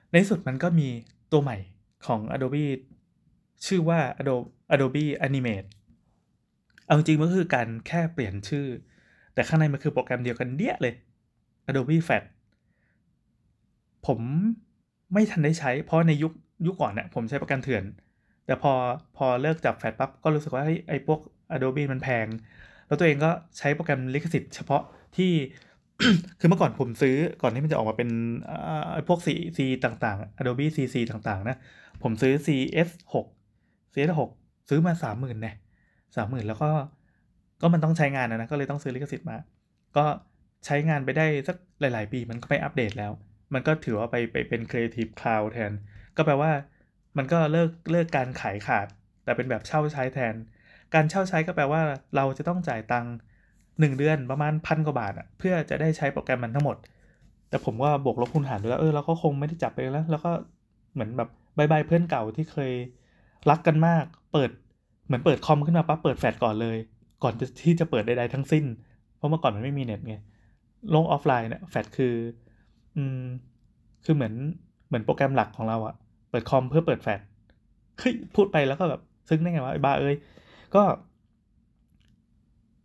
[0.09, 0.87] ในที่สุดมันก็มี
[1.31, 1.57] ตัวใหม่
[2.07, 2.65] ของ Adobe
[3.65, 5.67] ชื่อว่า Adobe Adobe Animate
[6.85, 8.65] เอาจริงมันคือการแค่เปลี่ยนชื่อ
[9.33, 10.93] แต่ข้างในมันคือโปรแกรมเดียวกันเดียเลย
[11.69, 12.27] Adobe Flash
[14.07, 14.19] ผม
[15.13, 16.33] ไม่ทันได้ใช้ เพราะในยุค
[16.65, 17.83] ยุคก่อนเนี่ยผมใช้โปรแกรมเถื่อน
[18.45, 18.73] แต่พอ
[19.17, 21.19] พอเลิกจับแฟลชปั๊บก็รู้สึกว่าไอ้พวก
[21.55, 22.27] Adobe มันแพง
[22.87, 24.83] แล้วตัวเองก็ใช้โปรแกรมลิขสิทธิ์เฉพาะ
[25.17, 25.31] ที่
[26.39, 28.09] คือเมื่อก่อนผมซื้อก่อนที่มันจะออกมาเป็น
[28.93, 29.27] ไอพวก C
[29.57, 31.57] C ต่างๆ Adobe CC ต่างๆ นะ
[32.03, 35.55] ผมซื้อ CS 6 CS 6 ซื้อมาสามหมื่นเนี่ย
[36.15, 36.69] สามหมื่นแล้วก็
[37.61, 39.37] ก็มันต้องใช้งานนะนะก็เลยต้องซื้อลิขสิทธิ์มา
[39.97, 40.05] ก็
[40.67, 43.11] ใช้งานไปได้สักหลาย ๆ ปีมันก็ไม่อัปเดตแล้ว
[43.53, 45.71] มันก็ถือว่าไปไปเป็น Creative Cloud แทน
[46.17, 46.51] ก็แปลว่า
[47.17, 48.87] มันก็เลิกเลิกการขายขาด
[49.23, 50.35] แต่เป็นแบบเช่าใช้แทน
[50.93, 51.81] การเช่าใช้ก็แปลว่า
[52.15, 53.13] เราจะต้องจ่ายตังค์
[53.79, 56.77] หนึ่งเดือนประมาณพันกว่าบาทอะเพื่อจะได้ใช้โปรแกรมมันทั้งหมด
[57.49, 60.31] แต่ผมว่าบวกลบคูณหารด้วยเออเราก็คงไม่ได้จับไปแล้ว แล้วก็
[60.93, 62.71] เหมือนแบบ bye bye เพื่อนเก่าที่เคย
[63.49, 64.49] รักกันมาก เปิด
[65.05, 66.77] เหมือนเปิดคอมขึ้นมาปั๊บเปิดแฟลชก่อนเลย
[67.23, 68.65] ก่อนที่จะเปิดใดๆทั้งสิ้น
[69.17, 70.15] เพราะเมื่อก่อนมันไม่มีเน็ตไง
[70.95, 72.13] ลงออฟไลน์เนี่ยแฟลชคือ
[72.95, 73.23] อืม
[74.05, 74.33] คือเหมือน
[74.87, 75.95] เหมือนโปรแกรมหลักของเราอะ
[76.29, 77.21] เปิดคอมเพื่อเปิดแฟลช
[77.99, 80.15] เฮ้ยพูดไปแล้วก็แบบซึ้งได้ไงวะไอ้บ้าเอ้ย
[80.75, 80.83] ก็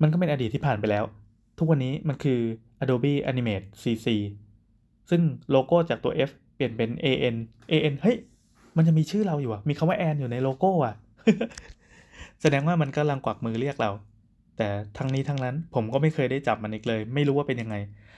[0.02, 1.04] มันก็เป็นอดีตที่ผ่านไปแล้ว
[1.58, 2.40] ทุกวันนี้มันคือ
[2.82, 4.06] Adobe Animate CC
[5.10, 7.36] ซึ่งโลโก้จากตัว F เปลี่ยนเป็น AN
[7.70, 8.16] AN เฮ้ย
[8.76, 10.94] มันจะมีชื่อเราอยู่อะมีคำว่าแอนอยู่ในโลโก้อะ
[12.42, 13.90] แสดงว่ามันกำลังกวักมือเรียกเรา
[14.62, 17.76] แต่ทั้งนี้ทั้งนั้นผมก็ไม่เคยได้จับมันอีกเลย ไม่รู้ว่าเป็นยังไง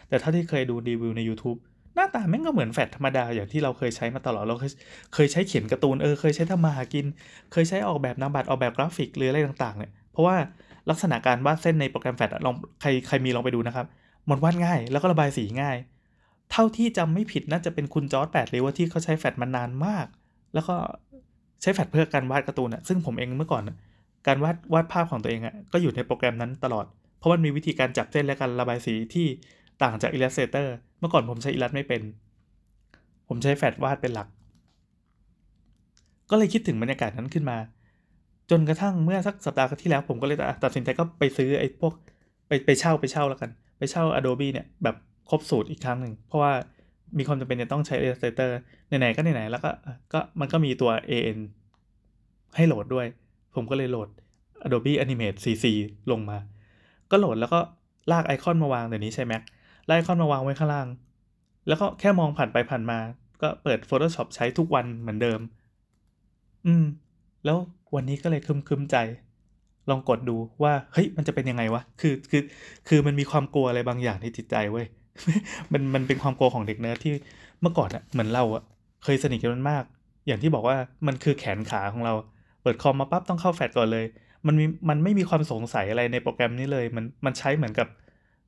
[0.09, 1.59] แต่ถ้าที่เคยดูรีวิวใน YouTube
[1.95, 4.73] หน้าตาแม่งก็เหมือนแฟดธรรมดาอย่างที่เราเคยใช้มาตลอดเราเคย
[5.15, 7.07] เคยใช้เขียนการ์ตูนเออเคยใช้ทำมาหากิน
[7.53, 10.37] เคยใช้ออกแบบนามบัตรออกแบบกราฟิกหรืออะไรต่างๆเนี่ยเพราะว่า
[10.91, 13.87] ลักษณะการวาดเส้นในโปรแกรมแฟดลองใครใครมีลองไปดูนะครับ
[14.31, 15.77] มันวาดง่าย แล้วก็ระบายสีง่าย
[16.51, 20.07] เท่าที่จำไม่ผิดน่าจะเป็นคุณจอร์ดแปดเลยว่าที่เขาใช้แฟดมานานมาก
[20.55, 20.75] แล้วก็
[21.63, 23.63] ใช้แฟดเพื่อการวาดการ์ตูนอะซึ่งผมเองเมื่อก่อน
[24.27, 26.87] การวาดวาดภาพของตัวเองอะก็อยู่ในโปรแกรมนั้นตลอด
[27.19, 29.27] เพราะมันมีวิธีการจับเส้นและการระบายสีที่
[29.83, 30.67] ต่างจาก Illustrator
[30.99, 32.03] เมื่อก่อนผมใช้ Illust ไม่เป็น
[33.29, 34.29] ผมใช้แฟลชวาดเป็นหลัก
[36.31, 37.59] ก็เลยคิดถึงบรรยากาศนั้นขึ้นมา
[38.51, 41.93] จนกระทั่งเมื่อสักสัปดาห์ที่แล้ว ผมก็เลยตัดสินใจก็ไปซื้อไอ้พวก
[42.49, 44.97] ไปไปเช่าไปเช่าแล้วกัน ไปเช่า Adobe เนี่ยแบบ
[45.31, 46.53] ครบสูตรอีกครั้งหนึ่งเพราะว่า
[47.19, 48.51] มีความจำเป็นจะต้องใช้ Illustrator
[48.87, 49.71] ไหนๆก็ไหนๆแล้วก็
[50.13, 51.39] ก็มันก็มีตัว AN
[52.57, 53.07] ให้โหลดด้วย
[53.55, 54.09] ผมก็เลยโหลด
[54.67, 55.65] Adobe Animate CC
[56.11, 56.39] ลงมา
[57.11, 57.61] ก็โหลดแล้วก็
[58.13, 59.33] ลากไอคอนมาวางเดี๋ยวนี้ใช่ไหม
[59.89, 60.89] ลากไอคอนมาวางไว้ข้างล่าง
[61.69, 62.99] แล้วก็แค่มองผ่านไปผ่านมา
[63.43, 65.41] ก็เปิด Photoshop ใช้ทุกวันเหมือนเดิม
[66.67, 66.85] อืม
[67.45, 67.59] แล้ว
[67.95, 68.97] วันนี้ก็เลยคึมคึมใจ
[69.91, 72.43] ลองกดดูว่า เฮ้ย มันจะเป็นยังไงวะ คือคือ
[72.89, 74.87] คือมันมีความกลัวอะไรบางอย่างในจิตใจเว้ย
[75.73, 77.13] มันมันเป็นความกลัวของเด็กเนิร์ดที่
[77.61, 78.63] เมื่อก่อนอะเหมือนเราอะ
[79.05, 79.85] เคยสนิทกันมาก
[80.27, 82.15] อย่างที่บอกว่ามันคือแขนขาของเรา
[82.65, 84.05] เปิดคอมมาปั๊บต้องเข้าแฟลชก่อนเลย
[84.47, 87.89] มันมีมันไม่มีความสงสัยอะไรในโปรแกรมนี้เลย มันมันใช้เหมือนกับ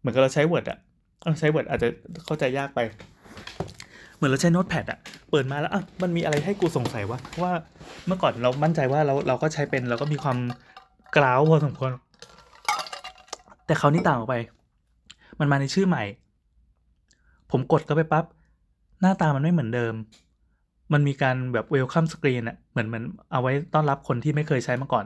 [0.01, 0.79] เหมือนกับเราใช้ Word อะ
[1.25, 1.89] เราใช้ Word อาจจะ
[2.25, 2.81] เข้าใจยากไป
[4.17, 4.99] เหมือนเราใช้โน้ตแพดอะ
[5.31, 7.53] เปิดมาแล้วอะมันมีอะไรให้กูสงสัยวะเพราะว่า
[8.07, 10.39] เมื่อก่อนเรามั่นใจว่าเราเราก็ใช้เป็นเราก็มีความ
[11.17, 11.93] กล้าวพอสมควร
[13.67, 14.37] แต่เขาวนี่ต่างออกไป
[15.41, 16.05] มันมาในชื่อใหม่
[17.51, 18.25] ผมกดเข้าไปปั๊บ
[19.01, 19.95] หน้าตามันไม่เหมือนเดิม
[20.93, 25.05] มันมีการแบบ welcome screen อะเหมือนเหมือนเอาไว้ต้อนรับคนที่ไม่เคยใช้มาก่อน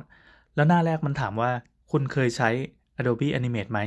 [0.55, 1.51] แล้วหน้าแรกมันถามว่า
[1.91, 2.49] คุณเคยใช้
[2.99, 3.81] Adobe Animate ไหม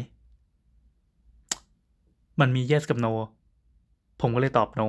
[2.39, 3.11] มันมี yes กับ no
[4.21, 4.87] ผมก็เลยตอบ no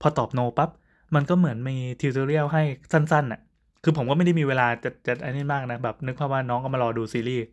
[0.00, 0.70] พอตอบ no ปั๊บ
[1.14, 3.40] มันก็เหมือนมีทิวตอเรียลให้สั้นๆน่ะ
[3.82, 7.44] คือผมก็ไม่ได้มีเวลาจะจะอันนี้มากนะ แบบนึกภาพว่าน้องก็มารอดูซีรีส์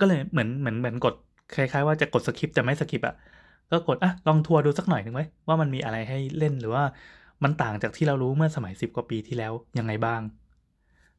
[0.00, 1.14] ก็เลยเหมือนเหมือนเหมือนกด
[1.54, 3.14] คล้ายๆว่าจะกดสคริปต์แต่ไม่สคริปต์อะ
[3.70, 6.84] ก็กดอะลองทัวร์ดูสักหน่อยหนึ่งไหมว่ามันมีอะไรให้เล่นหรือว่า
[7.44, 10.20] มันต่างจากที่เรารู้เมื่อสมัย 10 กว่าปีที่แล้วยังไงบ้าง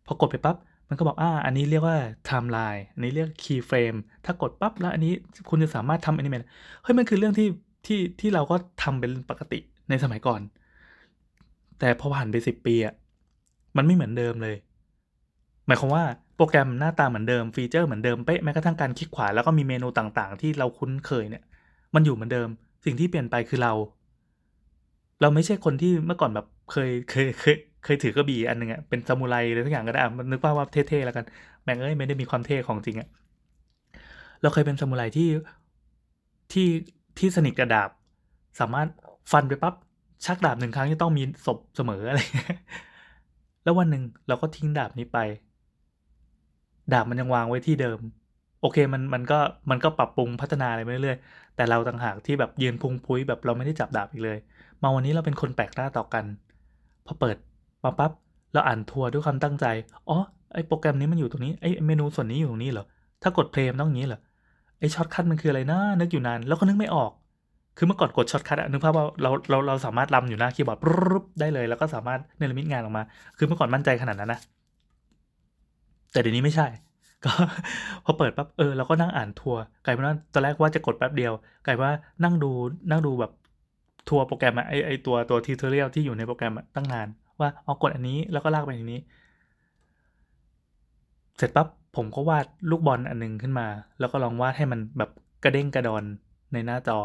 [0.06, 0.58] พอกดไปปั๊บ
[0.90, 5.14] มันก็บอกอ่าอันนี้เรียกว่า timeline อันนี้เรียก key frame ถ้ากดปั๊บแล้วอันนี้
[5.50, 6.46] คุณจะสามารถทำ animate
[6.84, 7.48] เฮ้ยมันคือเรื่องที่
[7.86, 9.60] ที่ที่เราก็ทำเป็นปกติ
[9.90, 10.42] ในสมัยก่อน
[11.80, 12.94] แต่พอผ่านไปสิบปีอะ
[13.78, 14.56] มันไม่เหมือนเดิมเลย
[15.66, 16.04] หมายความว่า
[16.36, 21.44] โปรแกรมหน้าตาเหมือนเดิมฟีเจอร์เหมือนเดิมเป๊ะแม้กระทั่งการคลิกขวาแล้วก็มีเมนูต่างๆ ที่เราคุ้นเคยเนี่ย
[21.96, 22.48] มันอยู่เหมือนเดิม
[22.86, 23.74] สิ่งที่เปลี่ยนไปคือเรา
[25.24, 31.26] เราไม่ใช่คนที่เมื่อก่อนแบบเคยเคยเคยเคยถือกระบี่อันหนึ่งอะเป็นซามูไรอะไรทุกอย่างก็ได้มันนึกว่าว่าเท่ๆแล้วกัน
[31.64, 33.08] แม่งเอ้ยไม่ได้มีความเท่ของจริงอะ
[34.42, 35.30] เราเคยเป็นซามูไรที่
[36.52, 36.68] ที่
[37.18, 37.90] ที่สนิทกระดาบ
[38.60, 38.88] สามารถ
[39.32, 39.74] ฟันไปปั๊บ
[40.26, 42.20] ชักดาบหนึ่งครั้งจะต้องมีศพเสมออะไร
[43.64, 45.18] แล้ววันหนึ่งเราก็ทิ้งดาบนี้ไป
[46.94, 48.00] ดาบมันยังวางไว้ที่เดิม
[48.62, 51.20] โอเคมันมันก็มันก็ปรับปรุงพัฒนาอะไรไปเรื่อย
[51.56, 54.38] แต่เราต่างหากที่แบบยืนพุงพุ้ยแบบเราไม่ได้จับดาบอีกเลย
[54.82, 56.26] มาวันนี้เราเป็นคนแปลกหน้าต่อกัน
[57.06, 57.38] พอเปิด
[57.84, 58.12] มาปั๊บ
[58.54, 59.66] เราอ่านทัวร์ด้วยความตั้งใจ
[60.10, 60.18] อ๋อ
[60.54, 62.86] ไอโปรแกรมนี้มันอยู่ตรงนี้ ไอเมนูส่วนนี้อยู่ตรงนี้เหรอ
[63.22, 64.20] ถ้ากด play ต้องอย่างนี้เหรอ
[64.80, 67.12] ไอ shortcut มันคืออะไรนะ นึกอยู่นาน แล้วก็นึกไม่ออก
[67.78, 73.04] คือเมื่อก่อนกด shortcut อะนึกภาพว่าเราเราเราสามารถรำอยู่หน้าคีย์บอร์ดปุ๊บได้เลย แล้วก็สามารถเนรมิตงานออกมา
[73.38, 74.40] คือเมื่อก่อนมั่นใจขนาดนั้นนะ
[76.12, 76.68] แต่เดี๋ยวนี้ไม่ใช่
[77.26, 77.32] ก็
[78.06, 81.34] พอเปิดปั๊บเออเราก็นั่งอ่านทัวร์กลายเป็นว่าตอนแรกว่าจะกดแป๊บเดียว
[81.66, 81.92] กลายว่า
[82.24, 82.52] นั่งดู
[82.92, 83.32] นั่งดูแบบ
[84.10, 87.08] ทัวร์โปรแกรมอะไอไอตัวตัวทิวทอเรียลที่อยู่ในโปรแกรมอะตั้งนาน
[87.40, 89.02] ว่าเอากดอันนี้แล้วก็ลากไปอันนี้
[91.38, 93.68] เสร็จปั๊บผมก็วาดลูกบอลอันนึงขึ้นมา
[94.00, 95.12] แล้วก็ลองวาดให้มันแบบ
[95.44, 96.04] กระเด้งกระดอน
[96.54, 96.98] ในหน้าจอ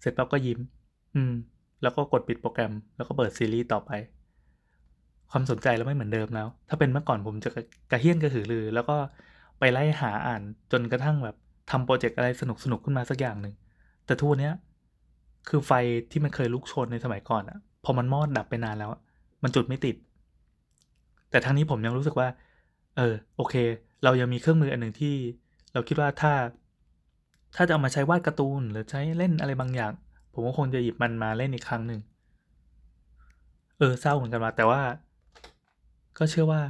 [0.00, 0.58] เสร็จปั๊บก็ยิ้ม
[1.14, 1.32] อืม
[1.82, 3.90] แล้วก็กดปิดโปรแกรม แล้วก็เปิดซีรีส์ต่อไป
[5.30, 7.50] ความสนใจเราไม่เหมือนเดิมแล้ว ถ้าเป็นเมื่อก่อนผมจะ
[7.90, 8.96] กระเฮี้ยนกระหือรือ แล้วก็
[9.58, 11.36] ไปไล่หาอ่านจนกระทั่งแบบ
[11.70, 13.54] ทำโปรเจกต์อะไรสนุกสนุกขึ้นมาสักอย่างหนึ่ง
[14.06, 14.52] แต่ทุกวันนี้
[15.48, 15.72] คือไฟ
[16.10, 18.90] ที่มันเคยลุกโชนในสมัยก่อนอะพอมันมอดดับไปนานแล้ว
[19.42, 19.96] มันจุดไม่ติด
[21.30, 22.28] แต่ทั้งนี้ผมยังรู้สึกว่า
[22.96, 23.54] เออโอเค
[24.04, 25.14] เรายังมีเครื่องมืออันหนึ่งที่
[25.72, 26.32] เราคิดว่าถ้า
[27.56, 29.92] ถ้าจะเอามาใช้วาดการ์ตูน หรือใช้เล่นอะไรบางอย่าง
[30.32, 32.00] ผมก็คงจะหยิบมันมาเล่นอีกครั้งหนึ่ง
[33.78, 34.80] เออเศร้าเหมือนกันมาแต่ว่า
[36.18, 36.60] ก็เชื่อว่า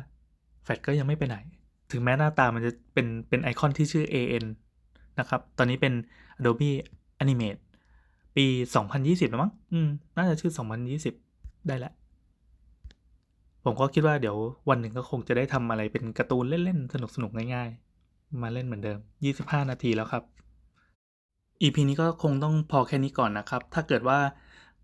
[0.62, 1.37] แฟลชก็ยังไม่ไปไหน
[1.90, 4.44] ถึงแม้หน้าตามันจะเป็นเป็นไอคอนที่ชื่อ AN
[5.18, 5.94] นะครับ ตอนนี้เป็น
[6.38, 6.70] Adobe
[7.22, 7.61] Animate
[8.37, 8.46] ปี
[8.88, 10.52] 2020แล้วมั้ง อืม น่าจะชื่อ
[11.08, 11.92] 2020 ได้แล้ว
[13.64, 14.37] ผมก็คิดว่าเดี๋ยว
[14.68, 18.98] วันหนึ่งก็คงจะได้ทำอะไรเป็นการ์ตูนเล่น ๆ สนุก ๆ ง่ายๆ มาเล่นเหมือนเดิม
[19.34, 20.22] 25 นาทีแล้วครับ
[21.62, 24.18] EP นี้ก็คงต้องพอแค่นี้ก่อนนะครับ ถ้าเกิดว่า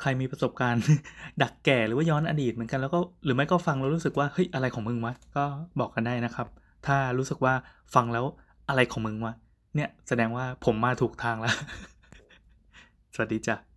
[0.01, 0.83] ใครมีประสบการณ์
[1.43, 5.45] ดักแก่หรือว่าย้อนอดีตเหมือนกันแล้วก็หรือไม่ก็ฟังแล้วรู้สึกว่าเฮ้ยอะไรของมึงวะก็
[5.81, 6.47] บอกกันได้นะครับ
[6.87, 7.55] ถ้ารู้สึกว่า
[7.95, 8.25] ฟังแล้ว
[8.69, 9.35] อะไรของมึงวะ
[9.77, 11.55] เนี่ยแสดงว่าผมมาถูกทางแล้ว
[13.15, 13.74] สวัสดีจ้ะ